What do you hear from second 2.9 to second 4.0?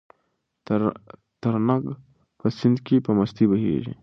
په مستۍ بهېږي.